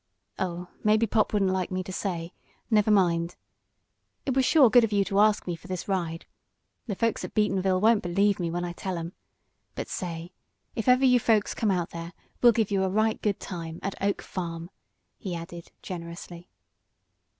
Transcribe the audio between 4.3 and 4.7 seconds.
was sure